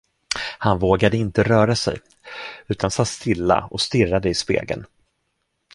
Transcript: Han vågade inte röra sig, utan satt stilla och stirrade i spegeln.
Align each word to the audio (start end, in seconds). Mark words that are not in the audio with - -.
Han 0.57 0.79
vågade 0.79 1.17
inte 1.17 1.43
röra 1.43 1.75
sig, 1.75 1.99
utan 2.67 2.91
satt 2.91 3.07
stilla 3.07 3.65
och 3.71 3.81
stirrade 3.81 4.29
i 4.29 4.33
spegeln. 4.33 4.85